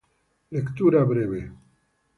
Lectura 0.51 1.05
Breve 1.05 1.41